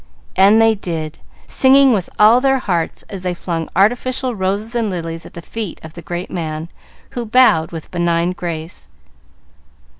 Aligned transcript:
And 0.35 0.59
they 0.59 0.73
did, 0.73 1.19
singing 1.45 1.93
with 1.93 2.09
all 2.17 2.41
their 2.41 2.57
hearts 2.57 3.03
as 3.07 3.21
they 3.21 3.35
flung 3.35 3.69
artificial 3.75 4.33
roses 4.35 4.73
and 4.73 4.89
lilies 4.89 5.27
at 5.27 5.35
the 5.35 5.43
feet 5.43 5.79
of 5.83 5.93
the 5.93 6.01
great 6.01 6.31
men, 6.31 6.69
who 7.11 7.23
bowed 7.23 7.71
with 7.71 7.91
benign 7.91 8.31
grace. 8.31 8.87